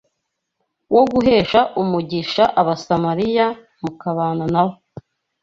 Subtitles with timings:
[0.93, 3.47] wo guhesha umugisha Abasamariya
[3.81, 4.73] mu kubana na bo